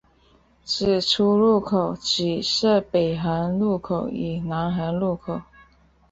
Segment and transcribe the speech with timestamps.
[0.63, 5.43] 此出入口只设北行入口与南行出口。